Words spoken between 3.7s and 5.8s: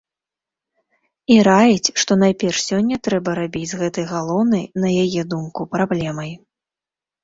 з гэтай галоўнай, на яе думку,